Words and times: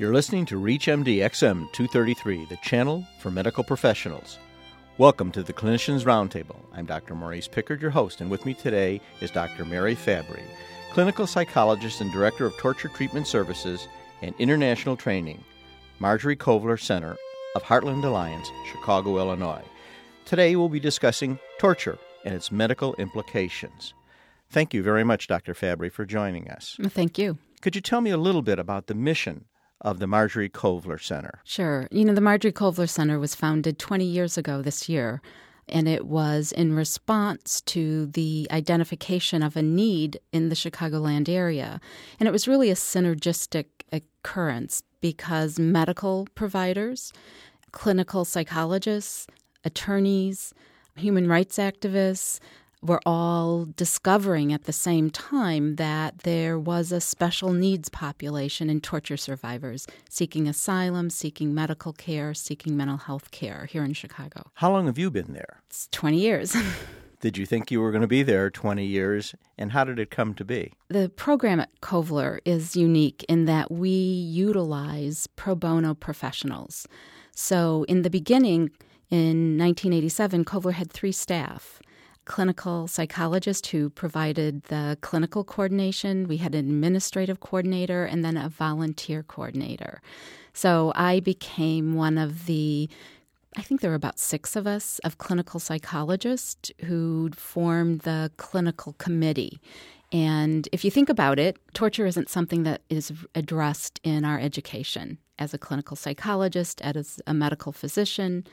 You're 0.00 0.14
listening 0.14 0.46
to 0.46 0.58
ReachMD 0.58 1.18
XM 1.18 1.70
233, 1.72 2.46
the 2.46 2.56
channel 2.62 3.06
for 3.18 3.30
medical 3.30 3.62
professionals. 3.62 4.38
Welcome 4.96 5.30
to 5.32 5.42
the 5.42 5.52
Clinicians 5.52 6.04
Roundtable. 6.04 6.56
I'm 6.72 6.86
Dr. 6.86 7.14
Maurice 7.14 7.46
Pickard, 7.46 7.82
your 7.82 7.90
host, 7.90 8.22
and 8.22 8.30
with 8.30 8.46
me 8.46 8.54
today 8.54 9.02
is 9.20 9.30
Dr. 9.30 9.66
Mary 9.66 9.94
Fabri, 9.94 10.42
clinical 10.94 11.26
psychologist 11.26 12.00
and 12.00 12.10
director 12.14 12.46
of 12.46 12.56
torture 12.56 12.88
treatment 12.88 13.26
services 13.26 13.88
and 14.22 14.34
international 14.38 14.96
training, 14.96 15.44
Marjorie 15.98 16.34
Kovler 16.34 16.80
Center 16.80 17.18
of 17.54 17.62
Heartland 17.62 18.02
Alliance, 18.02 18.48
Chicago, 18.72 19.18
Illinois. 19.18 19.64
Today 20.24 20.56
we'll 20.56 20.70
be 20.70 20.80
discussing 20.80 21.38
torture 21.58 21.98
and 22.24 22.34
its 22.34 22.50
medical 22.50 22.94
implications. 22.94 23.92
Thank 24.48 24.72
you 24.72 24.82
very 24.82 25.04
much, 25.04 25.26
Dr. 25.26 25.52
Fabri, 25.52 25.92
for 25.92 26.06
joining 26.06 26.48
us. 26.48 26.78
Thank 26.84 27.18
you. 27.18 27.36
Could 27.60 27.74
you 27.74 27.82
tell 27.82 28.00
me 28.00 28.08
a 28.08 28.16
little 28.16 28.40
bit 28.40 28.58
about 28.58 28.86
the 28.86 28.94
mission 28.94 29.44
of 29.80 29.98
the 29.98 30.06
Marjorie 30.06 30.48
Kovler 30.48 31.02
Center? 31.02 31.40
Sure. 31.44 31.88
You 31.90 32.04
know, 32.04 32.14
the 32.14 32.20
Marjorie 32.20 32.52
Kovler 32.52 32.88
Center 32.88 33.18
was 33.18 33.34
founded 33.34 33.78
20 33.78 34.04
years 34.04 34.36
ago 34.36 34.62
this 34.62 34.88
year, 34.88 35.22
and 35.68 35.88
it 35.88 36.06
was 36.06 36.52
in 36.52 36.74
response 36.74 37.60
to 37.62 38.06
the 38.06 38.46
identification 38.50 39.42
of 39.42 39.56
a 39.56 39.62
need 39.62 40.18
in 40.32 40.48
the 40.48 40.54
Chicagoland 40.54 41.28
area. 41.28 41.80
And 42.18 42.28
it 42.28 42.32
was 42.32 42.48
really 42.48 42.70
a 42.70 42.74
synergistic 42.74 43.66
occurrence 43.92 44.82
because 45.00 45.58
medical 45.58 46.28
providers, 46.34 47.12
clinical 47.72 48.24
psychologists, 48.24 49.26
attorneys, 49.64 50.52
human 50.96 51.28
rights 51.28 51.56
activists, 51.56 52.38
were 52.82 53.00
all 53.04 53.66
discovering 53.76 54.52
at 54.52 54.64
the 54.64 54.72
same 54.72 55.10
time 55.10 55.76
that 55.76 56.20
there 56.20 56.58
was 56.58 56.92
a 56.92 57.00
special 57.00 57.52
needs 57.52 57.88
population 57.88 58.70
in 58.70 58.80
torture 58.80 59.16
survivors 59.16 59.86
seeking 60.08 60.48
asylum, 60.48 61.10
seeking 61.10 61.54
medical 61.54 61.92
care, 61.92 62.32
seeking 62.32 62.76
mental 62.76 62.96
health 62.96 63.30
care 63.30 63.66
here 63.66 63.84
in 63.84 63.92
Chicago. 63.92 64.50
How 64.54 64.70
long 64.70 64.86
have 64.86 64.98
you 64.98 65.10
been 65.10 65.32
there? 65.32 65.60
It's 65.68 65.88
20 65.92 66.18
years. 66.18 66.56
did 67.20 67.36
you 67.36 67.44
think 67.44 67.70
you 67.70 67.80
were 67.80 67.90
going 67.90 68.00
to 68.00 68.08
be 68.08 68.22
there 68.22 68.50
20 68.50 68.84
years, 68.84 69.34
and 69.58 69.72
how 69.72 69.84
did 69.84 69.98
it 69.98 70.10
come 70.10 70.34
to 70.34 70.44
be? 70.44 70.72
The 70.88 71.10
program 71.10 71.60
at 71.60 71.80
Kovler 71.80 72.38
is 72.44 72.76
unique 72.76 73.24
in 73.28 73.44
that 73.44 73.70
we 73.70 73.90
utilize 73.90 75.26
pro 75.36 75.54
bono 75.54 75.94
professionals. 75.94 76.88
So 77.34 77.84
in 77.88 78.02
the 78.02 78.10
beginning, 78.10 78.70
in 79.10 79.58
1987, 79.58 80.44
Kovler 80.44 80.72
had 80.72 80.90
three 80.90 81.12
staff 81.12 81.80
clinical 82.30 82.86
psychologist 82.86 83.66
who 83.66 83.90
provided 83.90 84.62
the 84.74 84.96
clinical 85.00 85.42
coordination. 85.42 86.28
We 86.28 86.36
had 86.36 86.54
an 86.54 86.70
administrative 86.70 87.40
coordinator 87.40 88.04
and 88.04 88.24
then 88.24 88.36
a 88.36 88.48
volunteer 88.48 89.24
coordinator. 89.24 90.00
So 90.52 90.92
I 90.94 91.18
became 91.18 91.94
one 91.94 92.18
of 92.18 92.46
the 92.46 92.88
I 93.56 93.62
think 93.62 93.80
there 93.80 93.90
were 93.90 93.96
about 93.96 94.20
six 94.20 94.54
of 94.54 94.64
us 94.64 95.00
of 95.00 95.18
clinical 95.18 95.58
psychologists 95.58 96.70
who 96.84 97.30
formed 97.34 98.02
the 98.02 98.30
clinical 98.36 98.92
committee. 98.92 99.60
And 100.12 100.68
if 100.70 100.84
you 100.84 100.90
think 100.92 101.08
about 101.08 101.40
it, 101.40 101.56
torture 101.74 102.06
isn't 102.06 102.30
something 102.30 102.62
that 102.62 102.82
is 102.88 103.12
addressed 103.34 103.98
in 104.04 104.24
our 104.24 104.38
education. 104.38 105.18
As 105.36 105.52
a 105.52 105.58
clinical 105.58 105.96
psychologist, 105.96 106.80
as 106.82 107.20
a 107.26 107.34
medical 107.34 107.72
physician, 107.72 108.44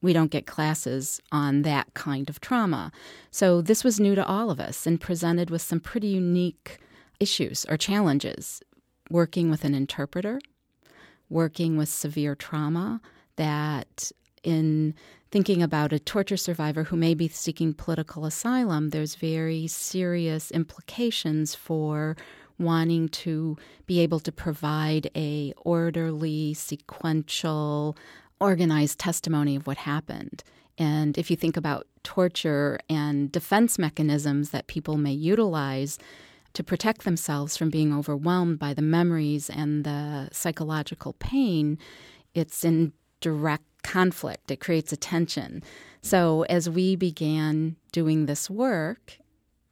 we 0.00 0.12
don't 0.12 0.30
get 0.30 0.46
classes 0.46 1.20
on 1.32 1.62
that 1.62 1.92
kind 1.94 2.28
of 2.30 2.40
trauma. 2.40 2.92
So 3.30 3.60
this 3.60 3.82
was 3.82 3.98
new 3.98 4.14
to 4.14 4.26
all 4.26 4.50
of 4.50 4.60
us 4.60 4.86
and 4.86 5.00
presented 5.00 5.50
with 5.50 5.62
some 5.62 5.80
pretty 5.80 6.08
unique 6.08 6.78
issues 7.18 7.66
or 7.68 7.76
challenges. 7.76 8.62
Working 9.10 9.50
with 9.50 9.64
an 9.64 9.74
interpreter, 9.74 10.38
working 11.30 11.76
with 11.76 11.88
severe 11.88 12.34
trauma, 12.34 13.00
that 13.36 14.12
in 14.42 14.94
thinking 15.30 15.62
about 15.62 15.92
a 15.92 15.98
torture 15.98 16.36
survivor 16.36 16.84
who 16.84 16.96
may 16.96 17.14
be 17.14 17.28
seeking 17.28 17.74
political 17.74 18.24
asylum, 18.24 18.90
there's 18.90 19.14
very 19.14 19.66
serious 19.66 20.50
implications 20.50 21.54
for 21.54 22.16
wanting 22.58 23.08
to 23.08 23.56
be 23.86 24.00
able 24.00 24.20
to 24.20 24.32
provide 24.32 25.10
a 25.14 25.52
orderly, 25.58 26.54
sequential, 26.54 27.96
organized 28.40 28.98
testimony 28.98 29.56
of 29.56 29.66
what 29.66 29.78
happened. 29.78 30.42
And 30.76 31.18
if 31.18 31.30
you 31.30 31.36
think 31.36 31.56
about 31.56 31.86
torture 32.04 32.78
and 32.88 33.30
defense 33.32 33.78
mechanisms 33.78 34.50
that 34.50 34.68
people 34.68 34.96
may 34.96 35.12
utilize 35.12 35.98
to 36.54 36.62
protect 36.64 37.04
themselves 37.04 37.56
from 37.56 37.70
being 37.70 37.92
overwhelmed 37.92 38.58
by 38.58 38.74
the 38.74 38.82
memories 38.82 39.50
and 39.50 39.84
the 39.84 40.28
psychological 40.32 41.14
pain, 41.14 41.78
it's 42.34 42.64
in 42.64 42.92
direct 43.20 43.64
conflict. 43.82 44.50
It 44.50 44.60
creates 44.60 44.92
a 44.92 44.96
tension. 44.96 45.62
So 46.02 46.42
as 46.42 46.70
we 46.70 46.96
began 46.96 47.76
doing 47.92 48.26
this 48.26 48.48
work, 48.48 49.18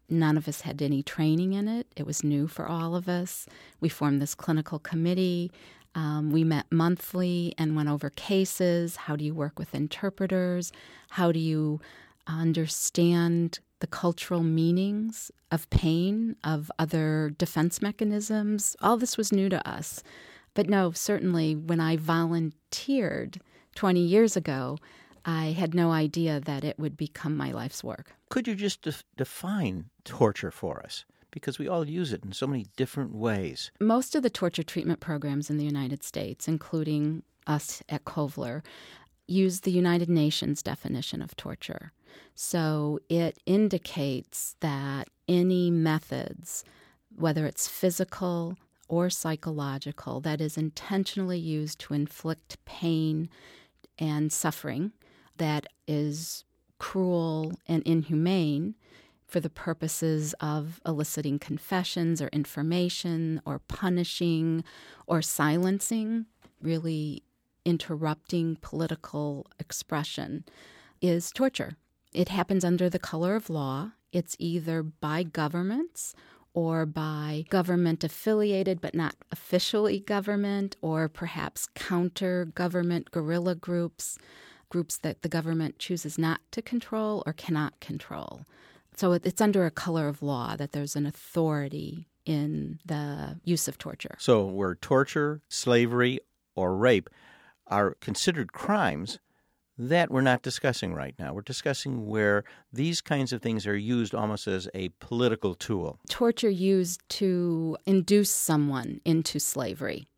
none 0.09 0.37
of 0.37 0.49
us 0.49 0.63
had 0.63 0.83
any 0.83 1.03
training 1.03 1.53
in 1.53 1.69
it. 1.69 1.87
It 1.97 2.07
was 2.07 2.25
new 2.25 2.47
for 2.47 2.67
all 2.67 2.95
of 2.97 3.09
us. 3.09 3.47
We 3.81 3.89
formed 3.89 4.21
this 4.21 4.35
clinical 4.35 4.79
committee. 4.79 5.51
Um, 5.97 6.31
we 6.31 6.45
met 6.45 6.67
monthly 6.71 7.55
and 7.57 7.75
went 7.75 7.89
over 7.89 8.11
cases. 8.11 8.97
How 8.97 9.17
do 9.17 9.25
you 9.25 9.35
work 9.35 9.59
with 9.59 9.75
interpreters? 9.75 10.71
How 11.11 11.33
do 11.33 11.41
you 11.41 11.81
understand 12.27 13.61
the 13.81 13.87
cultural 13.87 14.43
meanings 14.43 15.31
of 15.51 15.69
pain, 15.71 16.37
of 16.45 16.71
other 16.79 17.33
defense 17.39 17.81
mechanisms? 17.81 18.77
All 18.83 18.99
this 18.99 19.17
was 19.17 19.33
new 19.33 19.49
to 19.49 19.67
us. 19.69 20.03
But 20.53 20.69
no, 20.69 20.93
certainly 20.93 21.57
when 21.57 21.81
I 21.81 21.97
volunteered 21.97 23.41
20 23.75 24.01
years 24.01 24.37
ago, 24.37 24.77
I 25.25 25.47
had 25.53 25.75
no 25.75 25.93
idea 25.93 26.41
that 26.41 26.63
it 26.63 26.79
would 26.79 26.97
become 26.97 27.37
my 27.37 27.53
life's 27.53 27.83
work. 27.83 28.13
Could 28.29 28.47
you 28.47 28.55
just 28.55 28.83
de- 28.83 28.95
define 29.17 29.87
torture 30.05 30.51
for 30.51 30.83
us? 30.85 31.05
Because 31.37 31.59
we 31.59 31.69
all 31.69 31.87
use 31.87 32.15
it 32.15 32.25
in 32.25 32.33
so 32.33 32.47
many 32.47 32.65
different 32.79 33.15
ways. 33.15 33.71
Most 33.79 34.15
of 34.15 34.23
the 34.23 34.31
torture 34.31 34.63
treatment 34.63 35.01
programs 35.01 35.51
in 35.51 35.59
the 35.59 35.67
United 35.67 36.03
States, 36.03 36.49
including 36.49 37.25
us 37.47 37.83
at 37.91 38.07
Kovler, 38.07 38.63
use 39.29 39.61
the 39.61 39.71
United 39.71 40.09
Nations 40.09 40.63
definition 40.63 41.21
of 41.21 41.37
torture. 41.37 41.93
So 42.35 43.01
it 43.11 43.37
indicates 43.45 44.57
that 44.61 45.09
any 45.29 45.71
methods, 45.71 46.65
whether 47.15 47.45
it's 47.45 47.69
physical 47.69 48.57
or 48.89 49.11
psychological, 49.11 50.21
that 50.21 50.41
is 50.41 50.57
intentionally 50.57 51.39
used 51.39 51.79
to 51.81 51.93
inflict 51.93 52.57
pain 52.65 53.29
and 53.99 54.33
suffering 54.33 54.93
that 55.37 55.67
is 55.87 56.45
cruel 56.79 57.53
and 57.67 57.83
inhumane 57.83 58.75
for 59.27 59.41
the 59.41 59.51
purposes 59.51 60.35
of 60.41 60.81
eliciting 60.87 61.39
confessions 61.39 62.23
or 62.23 62.29
information 62.29 63.41
or 63.45 63.59
punishing 63.59 64.63
or 65.07 65.21
silencing, 65.21 66.27
really 66.63 67.23
interrupting 67.65 68.57
political 68.61 69.47
expression, 69.59 70.45
is 71.03 71.31
torture. 71.31 71.77
It 72.13 72.29
happens 72.29 72.65
under 72.65 72.89
the 72.89 72.99
color 72.99 73.35
of 73.35 73.51
law. 73.51 73.93
It's 74.13 74.37
either 74.39 74.83
by 74.83 75.25
governments 75.25 76.15
or 76.55 76.87
by 76.87 77.45
government 77.51 78.03
affiliated 78.03 78.81
but 78.81 78.95
not 78.95 79.15
officially 79.31 80.01
government, 80.01 80.75
or 80.81 81.07
perhaps 81.07 81.69
counter 81.75 82.47
government 82.47 83.11
guerrilla 83.11 83.55
groups, 83.55 84.17
groups 84.71 84.97
that 84.97 85.21
the 85.21 85.29
government 85.29 85.79
chooses 85.79 86.17
not 86.17 86.41
to 86.53 86.63
control 86.63 87.23
or 87.27 87.35
cannot 87.35 87.79
control. 87.81 88.47
So 88.97 89.13
it's 89.13 89.41
under 89.41 89.67
a 89.67 89.71
color 89.71 90.09
of 90.09 90.23
law 90.23 90.57
that 90.57 90.73
there's 90.73 90.97
an 90.97 91.07
authority 91.07 92.09
in 92.25 92.81
the 92.85 93.39
use 93.45 93.69
of 93.69 93.79
torture. 93.79 94.17
So 94.19 94.45
where 94.45 94.75
torture, 94.75 95.43
slavery, 95.49 96.21
or 96.55 96.75
rape 96.77 97.11
are 97.67 97.95
considered 98.01 98.53
crimes, 98.53 99.19
that 99.79 100.11
we're 100.11 100.23
not 100.23 100.41
discussing 100.41 100.95
right 100.95 101.15
now. 101.19 101.35
We're 101.35 101.43
discussing 101.43 102.07
where 102.07 102.45
these 102.73 103.03
kinds 103.03 103.35
of 103.35 103.43
things 103.43 103.67
are 103.67 103.77
used 103.77 104.15
almost 104.15 104.47
as 104.49 104.69
a 104.75 104.89
political 105.01 105.55
tool. 105.55 105.99
Torture 106.09 106.49
used 106.49 107.07
to 107.11 107.77
induce 107.85 108.33
someone 108.33 109.03
into 109.05 109.39
slavery, 109.39 110.09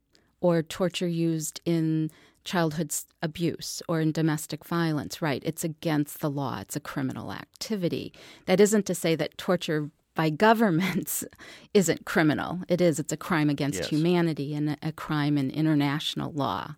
or 0.41 0.62
torture 0.62 1.08
used 1.08 1.61
in 1.64 2.11
childhood 2.49 2.95
abuse 3.21 3.83
or 3.89 4.00
in 4.00 4.11
domestic 4.11 4.65
violence, 4.65 5.21
right? 5.21 5.43
It's 5.45 5.65
against 5.65 6.21
the 6.21 6.31
law, 6.31 6.61
it's 6.61 6.77
a 6.77 6.81
criminal 6.81 7.31
activity. 7.31 8.12
That 8.47 8.59
isn't 8.59 8.87
to 8.87 8.95
say 8.95 9.15
that 9.17 9.37
torture 9.37 9.91
by 10.15 10.31
governments 10.49 11.25
isn't 11.75 12.06
criminal. 12.06 12.62
It 12.67 12.81
is, 12.81 12.99
it's 12.99 13.12
a 13.12 13.19
crime 13.19 13.50
against 13.50 13.81
yes. 13.81 13.89
humanity 13.91 14.55
and 14.55 14.79
a 14.83 14.93
crime 14.93 15.37
in 15.37 15.50
international 15.50 16.33
law. 16.33 16.75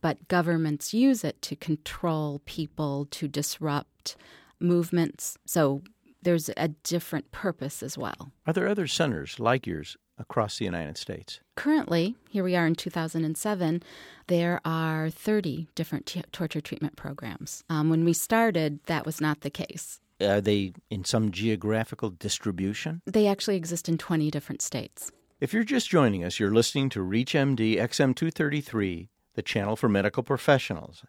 But 0.00 0.26
governments 0.26 0.92
use 0.92 1.22
it 1.22 1.40
to 1.42 1.54
control 1.54 2.40
people, 2.44 3.06
to 3.12 3.28
disrupt 3.28 4.16
movements. 4.58 5.38
So 5.46 5.82
there's 6.20 6.50
a 6.56 6.68
different 6.68 7.30
purpose 7.30 7.80
as 7.84 7.96
well. 7.96 8.32
Are 8.44 8.52
there 8.52 8.66
other 8.66 8.88
centers 8.88 9.38
like 9.38 9.68
yours 9.68 9.96
across 10.22 10.58
the 10.58 10.64
United 10.64 10.96
States? 10.96 11.40
Currently, 11.56 12.16
here 12.30 12.42
we 12.42 12.56
are 12.56 12.66
in 12.66 12.74
2007, 12.74 13.82
there 14.28 14.60
are 14.64 15.10
30 15.10 15.68
different 15.74 16.06
t- 16.06 16.22
torture 16.32 16.60
treatment 16.60 16.96
programs. 16.96 17.62
Um, 17.68 17.90
when 17.90 18.04
we 18.04 18.14
started, 18.14 18.80
that 18.86 19.04
was 19.04 19.20
not 19.20 19.42
the 19.42 19.50
case. 19.50 20.00
Are 20.20 20.40
they 20.40 20.72
in 20.88 21.04
some 21.04 21.30
geographical 21.30 22.10
distribution? 22.10 23.02
They 23.06 23.26
actually 23.26 23.56
exist 23.56 23.88
in 23.88 23.98
20 23.98 24.30
different 24.30 24.62
states. 24.62 25.12
If 25.40 25.52
you're 25.52 25.64
just 25.64 25.90
joining 25.90 26.24
us, 26.24 26.38
you're 26.38 26.54
listening 26.54 26.88
to 26.90 27.00
ReachMD 27.00 27.76
XM233, 27.76 29.08
the 29.34 29.42
channel 29.42 29.74
for 29.74 29.88
medical 29.88 30.22
professionals. 30.22 31.04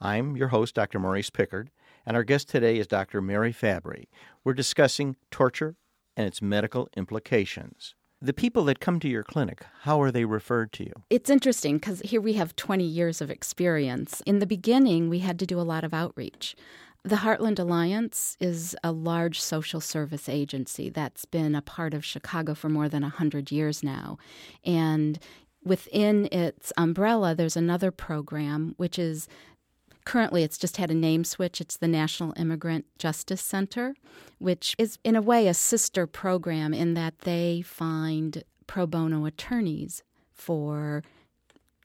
I'm 0.00 0.36
your 0.36 0.48
host, 0.48 0.74
Dr. 0.74 0.98
Maurice 0.98 1.30
Pickard, 1.30 1.70
and 2.06 2.16
our 2.16 2.24
guest 2.24 2.48
today 2.48 2.78
is 2.78 2.86
Dr. 2.86 3.20
Mary 3.20 3.52
Fabri. 3.52 4.06
We're 4.42 4.54
discussing 4.54 5.16
torture 5.30 5.76
and 6.16 6.26
its 6.26 6.40
medical 6.40 6.88
implications. 6.96 7.94
The 8.24 8.32
people 8.32 8.64
that 8.64 8.80
come 8.80 9.00
to 9.00 9.08
your 9.08 9.22
clinic, 9.22 9.66
how 9.82 10.00
are 10.00 10.10
they 10.10 10.24
referred 10.24 10.72
to 10.72 10.84
you? 10.84 10.92
It's 11.10 11.28
interesting 11.28 11.76
because 11.76 12.00
here 12.00 12.22
we 12.22 12.32
have 12.32 12.56
20 12.56 12.82
years 12.82 13.20
of 13.20 13.30
experience. 13.30 14.22
In 14.24 14.38
the 14.38 14.46
beginning, 14.46 15.10
we 15.10 15.18
had 15.18 15.38
to 15.40 15.46
do 15.46 15.60
a 15.60 15.68
lot 15.74 15.84
of 15.84 15.92
outreach. 15.92 16.56
The 17.02 17.16
Heartland 17.16 17.58
Alliance 17.58 18.38
is 18.40 18.74
a 18.82 18.92
large 18.92 19.42
social 19.42 19.78
service 19.78 20.26
agency 20.26 20.88
that's 20.88 21.26
been 21.26 21.54
a 21.54 21.60
part 21.60 21.92
of 21.92 22.02
Chicago 22.02 22.54
for 22.54 22.70
more 22.70 22.88
than 22.88 23.02
100 23.02 23.52
years 23.52 23.82
now. 23.82 24.16
And 24.64 25.18
within 25.62 26.24
its 26.32 26.72
umbrella, 26.78 27.34
there's 27.34 27.58
another 27.58 27.90
program 27.90 28.72
which 28.78 28.98
is 28.98 29.28
currently 30.04 30.42
it's 30.42 30.58
just 30.58 30.76
had 30.76 30.90
a 30.90 30.94
name 30.94 31.24
switch. 31.24 31.60
It's 31.60 31.76
the 31.76 31.88
National 31.88 32.32
Immigrant 32.36 32.86
Justice 32.98 33.40
Center, 33.40 33.94
which 34.38 34.74
is 34.78 34.98
in 35.04 35.16
a 35.16 35.22
way 35.22 35.48
a 35.48 35.54
sister 35.54 36.06
program 36.06 36.74
in 36.74 36.94
that 36.94 37.20
they 37.20 37.62
find 37.62 38.44
pro 38.66 38.86
bono 38.86 39.24
attorneys 39.24 40.02
for 40.32 41.02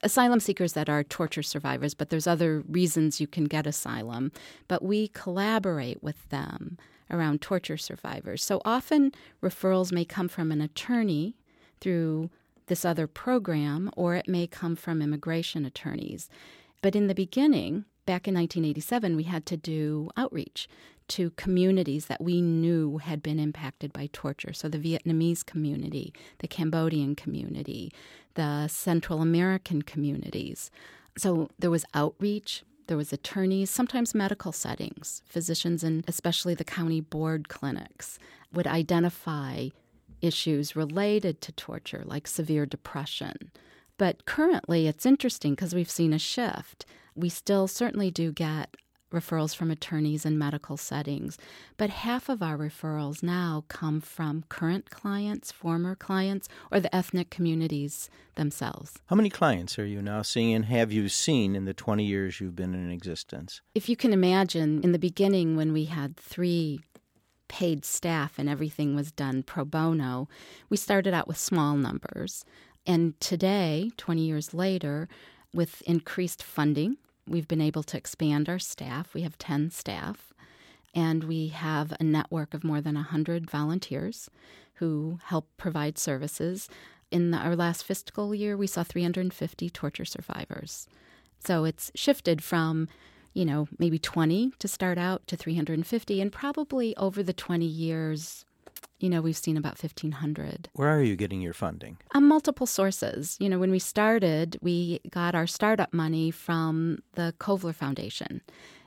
asylum 0.01 0.39
seekers 0.39 0.73
that 0.73 0.89
are 0.89 1.03
torture 1.03 1.43
survivors, 1.43 1.93
but 1.93 2.09
there's 2.09 2.27
other 2.27 2.63
reasons 2.67 3.19
you 3.19 3.27
can 3.27 3.45
get 3.45 3.67
asylum. 3.67 4.31
But 4.67 4.83
we 4.83 5.09
collaborate 5.09 6.01
with 6.01 6.29
them 6.29 6.77
around 7.11 7.41
torture 7.41 7.77
survivors. 7.77 8.43
So 8.43 8.61
often 8.63 9.11
referrals 9.41 9.91
may 9.91 10.05
come 10.05 10.27
from 10.27 10.51
an 10.51 10.61
attorney 10.61 11.35
through 11.81 12.29
this 12.67 12.85
other 12.85 13.07
program, 13.07 13.89
or 13.95 14.15
it 14.15 14.27
may 14.27 14.45
come 14.45 14.75
from 14.75 15.01
immigration 15.01 15.65
attorneys. 15.65 16.29
But 16.81 16.95
in 16.95 17.07
the 17.07 17.15
beginning, 17.15 17.85
back 18.09 18.27
in 18.27 18.33
1987, 18.33 19.15
we 19.15 19.21
had 19.21 19.45
to 19.45 19.55
do 19.55 20.09
outreach 20.17 20.67
to 21.09 21.29
communities 21.31 22.07
that 22.07 22.19
we 22.19 22.41
knew 22.41 22.97
had 22.97 23.21
been 23.21 23.37
impacted 23.37 23.93
by 23.93 24.09
torture. 24.11 24.51
So 24.51 24.67
the 24.67 24.79
Vietnamese 24.79 25.45
community, 25.45 26.11
the 26.39 26.47
Cambodian 26.47 27.15
community, 27.15 27.93
the 28.33 28.67
Central 28.67 29.21
American 29.21 29.83
communities. 29.83 30.71
So 31.19 31.49
there 31.59 31.69
was 31.69 31.85
outreach, 31.93 32.63
there 32.87 32.97
was 32.97 33.13
attorneys, 33.13 33.69
sometimes 33.69 34.15
medical 34.15 34.53
settings. 34.53 35.21
Physicians 35.27 35.83
and 35.83 36.03
especially 36.07 36.55
the 36.55 36.63
county 36.63 37.01
board 37.01 37.47
clinics 37.47 38.17
would 38.51 38.65
identify 38.65 39.67
issues 40.19 40.75
related 40.75 41.41
to 41.41 41.51
torture, 41.51 42.01
like 42.07 42.25
severe 42.25 42.65
depression. 42.65 43.51
But 43.99 44.25
currently, 44.25 44.87
it's 44.87 45.05
interesting 45.05 45.53
because 45.53 45.75
we've 45.75 45.89
seen 45.89 46.13
a 46.13 46.19
shift. 46.19 46.85
We 47.15 47.27
still 47.27 47.67
certainly 47.67 48.09
do 48.09 48.31
get 48.31 48.77
referrals 49.11 49.53
from 49.53 49.71
attorneys 49.71 50.25
in 50.25 50.37
medical 50.37 50.77
settings, 50.77 51.37
but 51.75 51.89
half 51.89 52.29
of 52.29 52.41
our 52.41 52.57
referrals 52.57 53.21
now 53.21 53.65
come 53.67 53.99
from 53.99 54.45
current 54.47 54.89
clients, 54.89 55.51
former 55.51 55.95
clients, 55.95 56.47
or 56.71 56.79
the 56.79 56.95
ethnic 56.95 57.29
communities 57.29 58.09
themselves. 58.35 58.93
How 59.07 59.17
many 59.17 59.29
clients 59.29 59.77
are 59.77 59.85
you 59.85 60.01
now 60.01 60.21
seeing 60.21 60.53
and 60.53 60.65
have 60.65 60.93
you 60.93 61.09
seen 61.09 61.53
in 61.53 61.65
the 61.65 61.73
20 61.73 62.05
years 62.05 62.39
you've 62.39 62.55
been 62.55 62.73
in 62.73 62.91
existence? 62.91 63.61
If 63.75 63.89
you 63.89 63.97
can 63.97 64.13
imagine, 64.13 64.81
in 64.81 64.93
the 64.93 64.99
beginning 64.99 65.57
when 65.57 65.73
we 65.73 65.85
had 65.85 66.15
three 66.15 66.79
paid 67.49 67.83
staff 67.83 68.39
and 68.39 68.47
everything 68.47 68.95
was 68.95 69.11
done 69.11 69.43
pro 69.43 69.65
bono, 69.65 70.29
we 70.69 70.77
started 70.77 71.13
out 71.13 71.27
with 71.27 71.37
small 71.37 71.75
numbers. 71.75 72.45
And 72.89 73.19
today, 73.19 73.91
20 73.97 74.23
years 74.23 74.51
later, 74.51 75.07
with 75.53 75.83
increased 75.83 76.41
funding, 76.41 76.97
we've 77.27 77.47
been 77.47 77.61
able 77.61 77.83
to 77.83 77.95
expand 77.97 78.49
our 78.49 78.57
staff. 78.57 79.13
We 79.13 79.21
have 79.21 79.37
10 79.37 79.69
staff, 79.69 80.33
and 80.95 81.25
we 81.25 81.49
have 81.49 81.93
a 81.99 82.03
network 82.03 82.55
of 82.55 82.63
more 82.63 82.81
than 82.81 82.95
100 82.95 83.47
volunteers 83.47 84.27
who 84.77 85.19
help 85.25 85.47
provide 85.55 85.99
services. 85.99 86.67
In 87.11 87.31
our 87.31 87.55
last 87.55 87.83
fiscal 87.83 88.33
year, 88.33 88.57
we 88.57 88.65
saw 88.65 88.81
350 88.81 89.69
torture 89.69 90.05
survivors. 90.05 90.87
So 91.45 91.65
it's 91.65 91.91
shifted 91.93 92.43
from, 92.43 92.87
you 93.35 93.45
know, 93.45 93.67
maybe 93.77 93.99
20 93.99 94.53
to 94.57 94.67
start 94.67 94.97
out 94.97 95.27
to 95.27 95.37
350, 95.37 96.21
and 96.21 96.31
probably 96.31 96.97
over 96.97 97.21
the 97.21 97.33
20 97.33 97.67
years, 97.67 98.45
you 98.99 99.09
know, 99.09 99.21
we've 99.21 99.37
seen 99.37 99.57
about 99.57 99.81
1,500. 99.81 100.69
Where 100.73 100.89
are 100.89 101.01
you 101.01 101.15
getting 101.15 101.41
your 101.41 101.53
funding? 101.53 101.97
On 102.13 102.27
multiple 102.27 102.67
sources. 102.67 103.37
You 103.39 103.49
know, 103.49 103.59
when 103.59 103.71
we 103.71 103.79
started, 103.79 104.57
we 104.61 104.99
got 105.09 105.35
our 105.35 105.47
startup 105.47 105.93
money 105.93 106.31
from 106.31 106.99
the 107.13 107.33
Kovler 107.39 107.73
Foundation. 107.73 108.41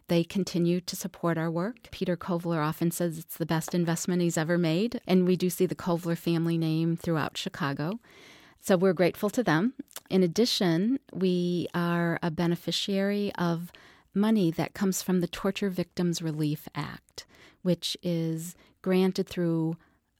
They 0.08 0.24
continue 0.24 0.80
to 0.82 0.96
support 0.96 1.38
our 1.38 1.50
work. 1.50 1.90
Peter 1.90 2.16
Kovler 2.16 2.62
often 2.62 2.90
says 2.90 3.18
it's 3.18 3.38
the 3.38 3.46
best 3.46 3.74
investment 3.74 4.20
he's 4.20 4.36
ever 4.36 4.58
made, 4.58 5.00
and 5.06 5.26
we 5.26 5.36
do 5.36 5.48
see 5.48 5.64
the 5.64 5.74
Kovler 5.74 6.18
family 6.18 6.58
name 6.58 6.96
throughout 6.96 7.38
Chicago. 7.38 7.98
So 8.60 8.76
we're 8.76 8.92
grateful 8.92 9.30
to 9.30 9.42
them. 9.42 9.72
In 10.10 10.22
addition, 10.22 10.98
we 11.12 11.68
are 11.74 12.18
a 12.22 12.30
beneficiary 12.30 13.32
of 13.36 13.72
money 14.14 14.50
that 14.50 14.74
comes 14.74 15.02
from 15.02 15.20
the 15.20 15.28
Torture 15.28 15.70
Victims 15.70 16.20
Relief 16.20 16.68
Act, 16.74 17.24
which 17.62 17.96
is 18.02 18.54
granted 18.82 19.26
through 19.26 19.76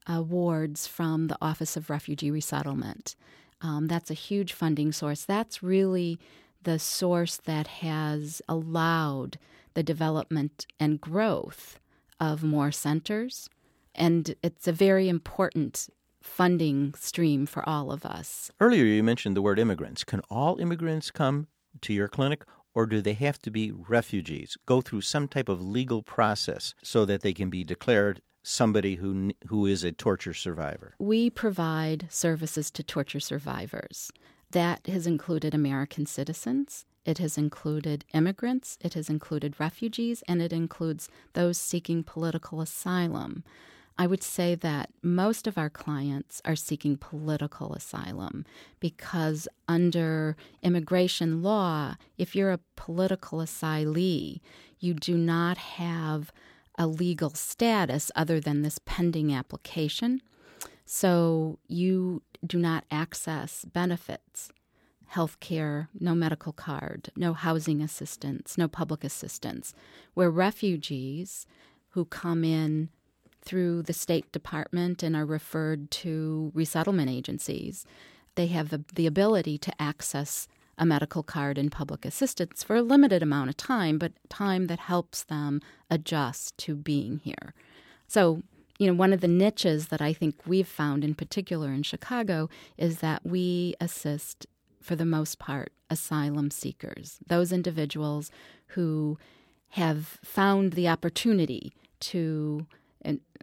awards 0.07 0.87
from 0.87 1.29
the 1.29 1.39
Office 1.41 1.77
of 1.77 1.91
Refugee 1.91 2.31
Resettlement. 2.31 3.15
Um, 3.61 3.87
that's 3.87 4.11
a 4.11 4.15
huge 4.15 4.53
funding 4.53 4.93
source. 4.93 5.25
That's 5.25 5.63
really 5.63 6.19
the 6.63 6.79
source 6.79 7.37
that 7.39 7.67
has 7.67 8.43
allowed 8.49 9.39
the 9.75 9.83
development 9.83 10.67
and 10.79 11.01
growth 11.01 11.79
of 12.21 12.43
more 12.43 12.73
centers. 12.73 13.49
And 13.95 14.35
it's 14.43 14.69
a 14.69 14.73
very 14.73 15.09
important 15.09 15.89
funding 16.23 16.95
stream 16.99 17.47
for 17.47 17.69
all 17.69 17.91
of 17.91 18.05
us. 18.05 18.51
Earlier, 18.61 18.85
you 18.85 19.03
mentioned 19.03 19.37
the 19.37 19.43
word 19.43 19.59
immigrants. 19.59 20.05
Can 20.05 20.21
all 20.31 20.59
immigrants 20.59 21.11
come 21.11 21.49
to 21.81 21.93
your 21.93 22.09
clinic, 22.09 22.44
or 22.75 22.87
do 22.87 23.01
they 23.01 23.15
have 23.15 23.41
to 23.41 23.51
be 23.51 23.73
refugees, 23.73 24.56
go 24.67 24.81
through 24.81 25.01
some 25.01 25.29
type 25.29 25.49
of 25.49 25.63
legal 25.63 26.03
process 26.03 26.75
so 26.82 27.05
that 27.05 27.23
they 27.23 27.32
can 27.32 27.51
be 27.51 27.65
declared 27.65 28.23
somebody 28.43 28.96
who 28.96 29.32
who 29.46 29.67
is 29.67 29.84
a 29.84 29.93
torture 29.93 30.34
survivor? 30.34 30.94
We 30.99 31.31
provide 31.31 32.06
services 32.11 32.70
to 32.72 32.82
torture 32.82 33.20
survivors. 33.20 34.11
That 34.51 34.87
has 34.87 35.06
included 35.06 35.55
American 35.55 36.05
citizens, 36.06 36.84
it 37.05 37.19
has 37.19 37.39
included 37.39 38.05
immigrants, 38.13 38.79
it 38.81 38.94
has 38.94 39.08
included 39.08 39.58
refugees, 39.58 40.22
and 40.29 40.43
it 40.43 40.53
includes 40.53 41.08
those 41.32 41.58
seeking 41.58 42.05
political 42.05 42.61
asylum. 42.61 43.44
I 43.99 44.06
would 44.06 44.22
say 44.22 44.55
that 44.56 44.91
most 45.03 45.46
of 45.46 45.58
our 45.58 45.69
clients 45.69 46.41
are 46.44 46.56
seeking 46.56 46.96
political 46.96 47.75
asylum 47.75 48.46
because, 48.81 49.49
under 49.69 50.37
immigration 50.63 51.43
law, 51.43 51.96
if 52.17 52.34
you're 52.34 52.53
a 52.53 52.61
political 52.77 53.41
asylee, 53.41 54.41
you 54.79 54.94
do 54.94 55.17
not 55.17 55.58
have 55.58 56.32
a 56.79 56.86
legal 56.86 57.31
status 57.31 58.10
other 58.17 58.41
than 58.41 58.62
this 58.62 58.79
pending 58.84 59.32
application. 59.32 60.22
So 60.84 61.58
you 61.69 62.22
do 62.44 62.58
not 62.58 62.84
access 62.91 63.64
benefits, 63.64 64.50
health 65.06 65.38
care, 65.41 65.88
no 65.98 66.14
medical 66.14 66.52
card, 66.52 67.10
no 67.17 67.34
housing 67.34 67.81
assistance, 67.81 68.58
no 68.58 68.69
public 68.69 69.05
assistance. 69.05 69.74
Where 70.14 70.31
refugees 70.31 71.46
who 71.91 72.05
come 72.06 72.44
in 72.44 72.88
through 73.43 73.82
the 73.82 73.93
State 73.93 74.32
Department 74.32 75.02
and 75.02 75.14
are 75.14 75.26
referred 75.26 75.91
to 75.91 76.50
resettlement 76.55 77.10
agencies, 77.10 77.84
they 78.34 78.46
have 78.46 78.70
the, 78.70 78.84
the 78.94 79.06
ability 79.06 79.58
to 79.58 79.82
access 79.82 80.48
a 80.79 80.86
medical 80.86 81.22
card 81.22 81.58
and 81.58 81.70
public 81.70 82.05
assistance 82.05 82.62
for 82.62 82.76
a 82.76 82.82
limited 82.82 83.22
amount 83.22 83.50
of 83.50 83.56
time, 83.56 83.98
but 83.98 84.12
time 84.29 84.67
that 84.67 84.81
helps 84.81 85.22
them 85.22 85.60
adjust 85.91 86.56
to 86.58 86.74
being 86.74 87.19
here. 87.19 87.55
So, 88.08 88.43
you 88.79 88.86
know, 88.86 88.94
one 88.94 89.12
of 89.12 89.20
the 89.20 89.29
niches 89.29 89.88
that 89.88 90.00
I 90.00 90.12
think 90.12 90.46
we've 90.46 90.69
found 90.69 91.05
in 91.05 91.14
particular 91.14 91.69
in 91.72 91.82
Chicago 91.82 92.48
is 92.76 92.98
that 92.98 93.24
we 93.24 93.74
assist, 93.81 94.46
for 94.81 94.96
the 94.96 95.05
most 95.05 95.38
part, 95.38 95.72
asylum 95.91 96.50
seekers, 96.50 97.19
those 97.26 97.52
individuals 97.52 98.31
who 98.69 99.19
have 99.70 100.19
found 100.24 100.72
the 100.72 100.88
opportunity 100.88 101.72
to 102.00 102.67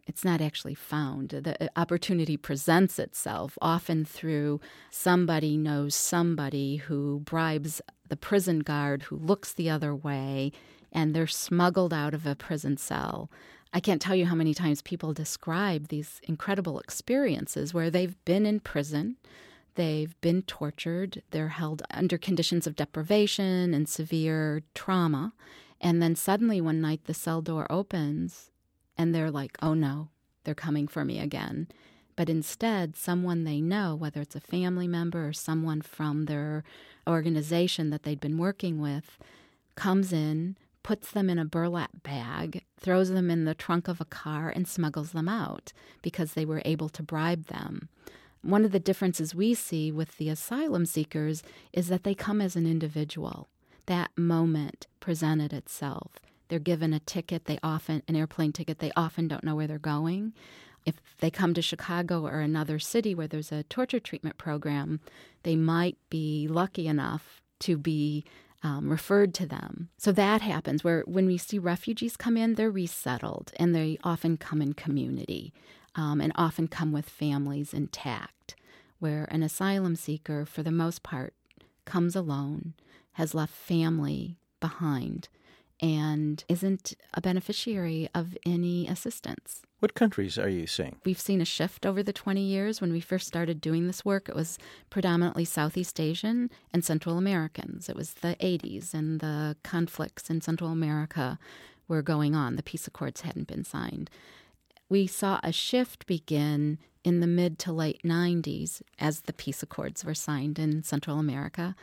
it's 0.10 0.26
not 0.26 0.42
actually 0.42 0.74
found. 0.74 1.30
The 1.30 1.64
uh, 1.64 1.68
opportunity 1.76 2.36
presents 2.36 2.98
itself 2.98 3.58
often 3.62 4.04
through 4.04 4.60
somebody 4.90 5.56
knows 5.56 5.94
somebody 5.94 6.78
who 6.78 7.20
bribes 7.20 7.80
the 8.10 8.18
prison 8.18 8.62
guard 8.62 9.04
who 9.04 9.16
looks 9.16 9.54
the 9.54 9.70
other 9.70 9.96
way 9.96 10.52
and 10.92 11.14
they're 11.14 11.28
smuggled 11.28 11.94
out 11.94 12.16
of 12.16 12.26
a 12.26 12.36
prison 12.36 12.76
cell. 12.76 13.30
I 13.72 13.80
can't 13.80 14.02
tell 14.02 14.16
you 14.16 14.26
how 14.26 14.34
many 14.34 14.56
times 14.56 14.82
people 14.82 15.14
describe 15.14 15.90
these 15.90 16.20
incredible 16.24 16.80
experiences 16.80 17.72
where 17.72 17.92
they've 17.92 18.18
been 18.26 18.48
in 18.48 18.62
prison, 18.62 19.18
they've 19.76 20.20
been 20.22 20.42
tortured, 20.42 21.22
they're 21.30 21.50
held 21.50 21.84
under 21.92 22.18
conditions 22.18 22.66
of 22.66 22.76
deprivation 22.76 23.76
and 23.76 23.88
severe 23.88 24.64
trauma, 24.74 25.34
and 25.80 26.02
then 26.02 26.16
suddenly 26.16 26.60
one 26.60 26.82
night 26.82 27.02
the 27.06 27.14
cell 27.14 27.44
door 27.44 27.68
opens 27.70 28.50
and 29.00 29.16
they're 29.16 29.32
like, 29.32 29.58
oh 29.62 29.74
no, 29.74 30.10
they're 30.44 30.54
coming 30.54 30.86
for 30.86 31.06
me 31.06 31.20
again. 31.20 31.70
But 32.18 32.30
instead, 32.30 32.98
someone 32.98 33.46
they 33.46 33.62
know, 33.62 33.96
whether 33.96 34.20
it's 34.20 34.36
a 34.36 34.42
family 34.42 34.90
member 34.90 35.26
or 35.26 35.32
someone 35.32 35.82
from 35.82 36.26
their 36.26 36.66
organization 37.08 37.92
that 37.92 38.04
they'd 38.04 38.20
been 38.20 38.38
working 38.38 38.82
with, 38.82 39.18
comes 39.76 40.12
in, 40.12 40.58
puts 40.84 41.12
them 41.12 41.30
in 41.30 41.40
a 41.40 41.46
burlap 41.46 42.04
bag, 42.04 42.66
throws 42.78 43.10
them 43.10 43.32
in 43.32 43.46
the 43.46 43.56
trunk 43.56 43.88
of 43.88 44.02
a 44.02 44.06
car, 44.06 44.50
and 44.54 44.68
smuggles 44.68 45.14
them 45.14 45.30
out 45.30 45.72
because 46.02 46.34
they 46.34 46.44
were 46.44 46.62
able 46.66 46.90
to 46.90 47.02
bribe 47.02 47.46
them. 47.46 47.88
One 48.42 48.66
of 48.66 48.74
the 48.74 48.80
differences 48.82 49.34
we 49.34 49.54
see 49.54 49.94
with 49.94 50.18
the 50.18 50.28
asylum 50.28 50.86
seekers 50.86 51.42
is 51.72 51.88
that 51.88 52.04
they 52.04 52.16
come 52.16 52.42
as 52.42 52.58
an 52.58 52.66
individual. 52.66 53.48
That 53.86 54.12
moment 54.18 54.88
presented 55.00 55.54
itself. 55.54 56.20
They're 56.50 56.60
given 56.60 56.94
a 56.94 57.00
ticket, 57.00 57.46
they 57.46 57.60
often 57.64 58.04
an 58.08 58.16
airplane 58.16 58.52
ticket, 58.52 58.80
they 58.80 58.92
often 58.96 59.28
don't 59.28 59.44
know 59.44 59.56
where 59.56 59.68
they're 59.68 59.80
going. 59.80 60.34
If 60.86 60.96
they 61.20 61.30
come 61.30 61.54
to 61.54 61.62
Chicago 61.62 62.26
or 62.26 62.40
another 62.40 62.80
city 62.80 63.14
where 63.14 63.28
there's 63.28 63.52
a 63.52 63.64
torture 63.64 64.00
treatment 64.00 64.38
program, 64.38 65.00
they 65.44 65.56
might 65.56 65.98
be 66.10 66.48
lucky 66.50 66.88
enough 66.88 67.42
to 67.60 67.78
be 67.78 68.26
um, 68.64 68.90
referred 68.90 69.34
to 69.36 69.46
them. 69.46 69.90
So 69.98 70.12
that 70.14 70.42
happens 70.42 70.84
where 70.84 71.04
when 71.06 71.28
we 71.28 71.38
see 71.38 71.60
refugees 71.60 72.18
come 72.18 72.36
in, 72.38 72.56
they're 72.56 72.72
resettled 72.72 73.52
and 73.58 73.74
they 73.74 73.98
often 74.04 74.38
come 74.38 74.62
in 74.62 74.74
community 74.74 75.54
um, 75.96 76.20
and 76.20 76.32
often 76.36 76.68
come 76.68 76.92
with 76.92 77.08
families 77.08 77.74
intact. 77.74 78.56
Where 79.00 79.26
an 79.32 79.44
asylum 79.44 79.96
seeker, 79.96 80.46
for 80.46 80.62
the 80.62 80.72
most 80.72 81.04
part, 81.04 81.34
comes 81.86 82.16
alone, 82.16 82.74
has 83.14 83.34
left 83.34 83.54
family 83.54 84.38
behind, 84.60 85.30
and 85.82 86.44
isn't 86.48 86.94
a 87.14 87.22
beneficiary 87.22 88.10
of 88.14 88.38
any 88.46 88.88
assistance. 88.88 89.62
What 89.80 89.94
countries 89.94 90.38
are 90.38 90.50
you 90.50 90.68
seeing? 90.68 90.98
We've 91.06 91.20
seen 91.20 91.40
a 91.40 91.46
shift 91.46 91.86
over 91.86 92.04
the 92.04 92.12
20 92.12 92.42
years. 92.42 92.82
When 92.82 92.92
we 92.92 93.00
first 93.00 93.28
started 93.28 93.62
doing 93.62 93.88
this 93.88 94.04
work, 94.04 94.28
it 94.28 94.36
was 94.36 94.58
predominantly 94.90 95.46
Southeast 95.46 96.00
Asian 96.00 96.50
and 96.74 96.84
Central 96.84 97.18
Americans. 97.18 97.88
It 97.88 97.96
was 97.96 98.16
the 98.16 98.36
80s, 98.42 98.94
and 98.94 99.22
the 99.22 99.56
conflicts 99.64 100.30
in 100.30 100.42
Central 100.42 100.72
America 100.72 101.40
were 101.88 102.02
going 102.02 102.36
on. 102.36 102.58
The 102.58 102.64
peace 102.64 102.88
accords 102.88 103.22
hadn't 103.22 103.48
been 103.48 103.64
signed. 103.64 104.10
We 104.90 105.08
saw 105.08 105.40
a 105.44 105.54
shift 105.54 106.06
begin 106.08 106.78
in 107.04 107.22
the 107.22 107.28
mid 107.28 107.58
to 107.60 107.72
late 107.72 108.02
90s 108.04 108.82
as 109.00 109.22
the 109.22 109.34
peace 109.34 109.64
accords 109.64 110.04
were 110.04 110.14
signed 110.14 110.60
in 110.60 110.84
Central 110.84 111.20
America. 111.20 111.76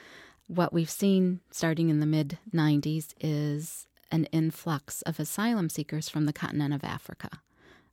What 0.48 0.72
we've 0.72 0.90
seen 0.90 1.40
starting 1.50 1.88
in 1.88 1.98
the 1.98 2.06
mid 2.06 2.38
90s 2.54 3.14
is 3.20 3.88
an 4.12 4.26
influx 4.26 5.02
of 5.02 5.18
asylum 5.18 5.68
seekers 5.68 6.08
from 6.08 6.26
the 6.26 6.32
continent 6.32 6.72
of 6.72 6.84
Africa. 6.84 7.40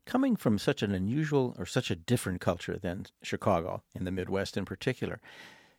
Coming 0.05 0.35
from 0.35 0.59
such 0.59 0.83
an 0.83 0.93
unusual 0.93 1.55
or 1.57 1.65
such 1.65 1.89
a 1.89 1.95
different 1.95 2.41
culture 2.41 2.77
than 2.77 3.07
Chicago, 3.23 3.81
in 3.95 4.03
the 4.03 4.11
Midwest 4.11 4.55
in 4.55 4.65
particular, 4.65 5.19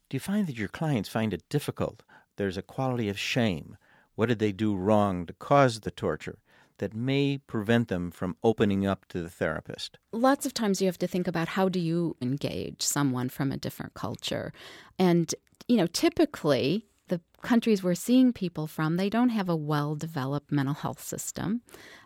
do 0.09 0.17
you 0.17 0.21
find 0.21 0.49
that 0.49 0.59
your 0.59 0.69
clients 0.69 1.09
find 1.09 1.33
it 1.33 1.49
difficult? 1.49 2.03
There's 2.37 2.57
a 2.57 2.63
quality 2.63 3.09
of 3.09 3.21
shame. 3.21 3.77
What 4.17 4.29
did 4.29 4.41
they 4.41 4.51
do 4.51 4.75
wrong 4.75 5.27
to 5.27 5.33
cause 5.33 5.81
the 5.81 5.93
torture? 5.93 6.39
That 6.85 6.93
may 6.93 7.39
prevent 7.39 7.89
them 7.89 8.11
from 8.11 8.37
opening 8.43 8.85
up 8.85 9.07
to 9.09 9.23
the 9.23 9.31
therapist? 9.31 9.97
Lots 10.13 10.45
of 10.45 10.53
times 10.53 10.83
you 10.83 10.87
have 10.87 10.99
to 10.99 11.07
think 11.07 11.27
about 11.27 11.49
how 11.49 11.71
do 11.71 11.81
you 11.81 12.15
engage 12.21 12.83
someone 12.83 13.31
from 13.31 13.51
a 13.51 13.57
different 13.57 13.95
culture. 13.95 14.53
And 14.99 15.35
you 15.67 15.79
know, 15.79 15.87
typically 15.87 16.85
the 17.09 17.23
countries 17.41 17.83
we're 17.83 17.95
seeing 17.95 18.35
people 18.35 18.67
from, 18.67 18.99
they 18.99 19.09
don't 19.09 19.31
have 19.31 19.49
a 19.49 19.57
well 19.57 19.95
developed 19.95 20.53
mental 20.53 20.75
health 20.75 21.03
system 21.03 21.63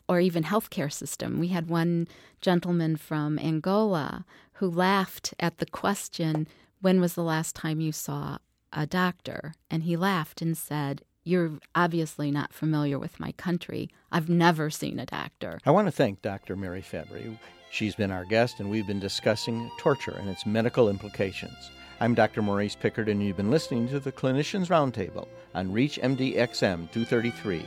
or 0.08 0.20
even 0.20 0.44
healthcare 0.44 0.92
system. 0.92 1.40
We 1.40 1.48
had 1.48 1.68
one 1.68 2.06
gentleman 2.40 2.94
from 2.94 3.36
Angola 3.36 4.24
who 4.54 4.70
laughed 4.70 5.34
at 5.40 5.58
the 5.58 5.66
question, 5.66 6.46
When 6.80 7.00
was 7.00 7.14
the 7.14 7.24
last 7.24 7.56
time 7.56 7.80
you 7.80 7.90
saw 7.90 8.38
a 8.72 8.86
doctor? 8.86 9.54
And 9.68 9.82
he 9.82 9.96
laughed 9.96 10.40
and 10.40 10.56
said, 10.56 11.02
You're 11.28 11.58
obviously 11.74 12.30
not 12.30 12.54
familiar 12.54 12.98
with 12.98 13.20
my 13.20 13.32
country. 13.32 13.90
I've 14.10 14.30
never 14.30 14.70
seen 14.70 14.98
a 14.98 15.04
doctor. 15.04 15.58
I 15.66 15.70
want 15.70 15.86
to 15.86 15.92
thank 15.92 16.22
Dr. 16.22 16.56
Mary 16.56 16.80
Fabri. 16.80 17.38
She's 17.70 17.94
been 17.94 18.10
our 18.10 18.24
guest, 18.24 18.60
and 18.60 18.70
we've 18.70 18.86
been 18.86 18.98
discussing 18.98 19.70
torture 19.78 20.16
and 20.18 20.30
its 20.30 20.46
medical 20.46 20.88
implications. 20.88 21.70
I'm 22.00 22.14
Dr. 22.14 22.40
Maurice 22.40 22.76
Pickard, 22.76 23.10
and 23.10 23.22
you've 23.22 23.36
been 23.36 23.50
listening 23.50 23.88
to 23.88 24.00
the 24.00 24.10
Clinicians 24.10 24.68
Roundtable 24.68 25.28
on 25.54 25.68
ReachMD 25.70 26.36
XM 26.36 26.90
233, 26.92 27.62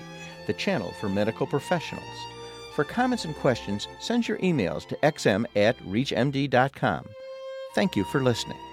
the 0.47 0.53
channel 0.53 0.91
for 0.99 1.07
medical 1.07 1.45
professionals. 1.45 2.17
For 2.75 2.83
comments 2.83 3.25
and 3.25 3.35
questions, 3.35 3.87
send 3.99 4.27
your 4.27 4.39
emails 4.39 4.87
to 4.87 4.95
xm 5.03 5.45
at 5.55 5.77
reachmd.com. 5.81 7.05
Thank 7.75 7.95
you 7.95 8.05
for 8.05 8.23
listening. 8.23 8.70